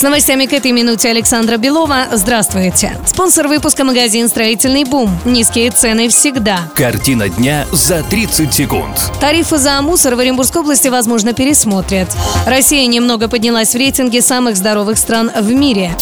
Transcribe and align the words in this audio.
С 0.00 0.02
новостями 0.02 0.46
к 0.46 0.54
этой 0.54 0.72
минуте 0.72 1.10
Александра 1.10 1.58
Белова. 1.58 2.06
Здравствуйте. 2.12 2.96
Спонсор 3.06 3.48
выпуска 3.48 3.84
магазин 3.84 4.30
«Строительный 4.30 4.84
бум». 4.84 5.10
Низкие 5.26 5.70
цены 5.70 6.08
всегда. 6.08 6.60
Картина 6.74 7.28
дня 7.28 7.66
за 7.70 8.02
30 8.02 8.50
секунд. 8.50 8.96
Тарифы 9.20 9.58
за 9.58 9.82
мусор 9.82 10.14
в 10.14 10.20
Оренбургской 10.20 10.62
области, 10.62 10.88
возможно, 10.88 11.34
пересмотрят. 11.34 12.08
Россия 12.46 12.86
немного 12.86 13.28
поднялась 13.28 13.74
в 13.74 13.76
рейтинге 13.76 14.22
самых 14.22 14.56
здоровых 14.56 14.96
стран 14.96 15.30
в 15.38 15.52
мире. 15.52 15.94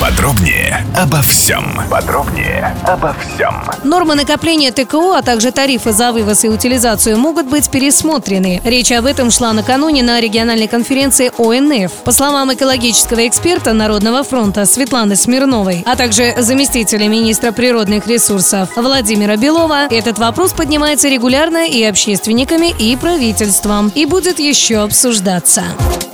Подробнее 0.00 0.84
обо 0.96 1.22
всем. 1.22 1.80
Подробнее 1.90 2.76
обо 2.84 3.14
всем. 3.14 3.62
Нормы 3.84 4.14
накопления 4.14 4.70
ТКО, 4.70 5.16
а 5.16 5.22
также 5.22 5.50
тарифы 5.50 5.92
за 5.92 6.12
вывоз 6.12 6.44
и 6.44 6.48
утилизацию 6.48 7.16
могут 7.16 7.46
быть 7.46 7.70
пересмотрены. 7.70 8.60
Речь 8.64 8.92
об 8.92 9.06
этом 9.06 9.30
шла 9.30 9.52
накануне 9.54 10.02
на 10.02 10.20
региональной 10.20 10.68
конференции 10.68 11.32
ОНФ. 11.38 11.90
По 12.04 12.12
словам 12.12 12.52
экологического 12.52 13.26
эксперта 13.26 13.72
Народного 13.72 14.24
фронта 14.24 14.66
Светланы 14.66 15.16
Смирновой, 15.16 15.82
а 15.86 15.96
также 15.96 16.34
заместителя 16.36 17.08
министра 17.08 17.52
природных 17.52 18.06
ресурсов 18.06 18.68
Владимира 18.76 19.36
Белова, 19.36 19.86
этот 19.88 20.18
вопрос 20.18 20.52
поднимается 20.52 21.08
регулярно 21.08 21.66
и 21.66 21.82
общественниками, 21.82 22.74
и 22.78 22.94
правительством, 22.96 23.90
и 23.94 24.04
будет 24.04 24.38
еще 24.38 24.82
обсуждаться. 24.82 25.62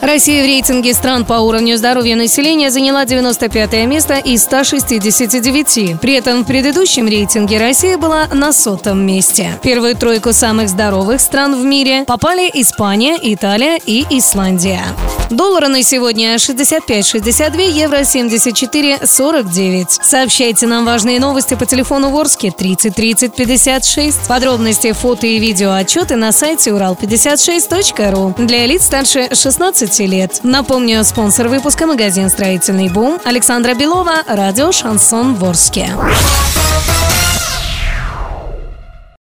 Россия 0.00 0.42
в 0.42 0.46
рейтинге 0.46 0.95
стран 0.95 1.24
по 1.24 1.34
уровню 1.34 1.77
здоровья 1.77 2.16
населения 2.16 2.70
заняла 2.70 3.04
95 3.04 3.86
место 3.86 4.16
из 4.16 4.42
169. 4.45 6.01
При 6.01 6.15
этом 6.15 6.43
в 6.43 6.46
предыдущем 6.46 7.06
рейтинге 7.06 7.59
Россия 7.59 7.98
была 7.98 8.26
на 8.28 8.52
сотом 8.52 9.06
месте. 9.06 9.52
В 9.59 9.62
первую 9.62 9.95
тройку 9.95 10.32
самых 10.32 10.68
здоровых 10.71 11.21
стран 11.21 11.60
в 11.60 11.65
мире 11.65 12.04
попали 12.06 12.51
Испания, 12.54 13.18
Италия 13.21 13.78
и 13.84 14.06
Исландия. 14.10 14.82
Доллары 15.30 15.68
на 15.68 15.82
сегодня 15.84 16.34
65,62, 16.34 17.70
евро 17.70 18.00
74,49. 18.00 20.00
Сообщайте 20.02 20.66
нам 20.66 20.84
важные 20.84 21.20
новости 21.20 21.54
по 21.54 21.66
телефону 21.66 22.10
Ворске 22.10 22.50
30 22.50 22.92
30 22.92 23.37
56. 23.37 24.26
Подробности, 24.26 24.90
фото 24.90 25.28
и 25.28 25.38
видео 25.38 25.72
отчеты 25.72 26.16
на 26.16 26.32
сайте 26.32 26.70
урал56.ру 26.70 28.34
для 28.45 28.66
лиц 28.66 28.87
старше 28.87 29.28
16 29.32 30.00
лет. 30.00 30.40
Напомню, 30.42 31.04
спонсор 31.04 31.46
выпуска 31.46 31.87
магазин 31.87 32.28
«Строительный 32.28 32.88
бум» 32.88 33.20
Александра 33.24 33.74
Белова, 33.74 34.24
радио 34.26 34.72
«Шансон 34.72 35.37
Ворске». 35.37 35.94